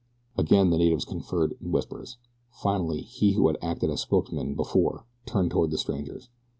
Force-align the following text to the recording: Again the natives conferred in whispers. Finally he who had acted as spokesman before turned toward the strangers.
Again 0.35 0.71
the 0.71 0.79
natives 0.79 1.05
conferred 1.05 1.55
in 1.61 1.71
whispers. 1.71 2.17
Finally 2.49 3.01
he 3.01 3.33
who 3.33 3.45
had 3.45 3.57
acted 3.61 3.91
as 3.91 4.01
spokesman 4.01 4.55
before 4.55 5.05
turned 5.27 5.51
toward 5.51 5.69
the 5.69 5.77
strangers. 5.77 6.31